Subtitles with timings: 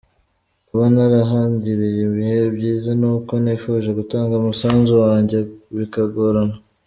[0.67, 5.37] Kuba ntarahagiriye ibihe byiza ni uko nifuje gutanga umusanzu wanjye
[5.77, 6.55] bikagorana.